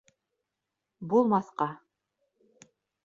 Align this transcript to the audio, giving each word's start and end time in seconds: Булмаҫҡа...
Булмаҫҡа... 1.13 1.69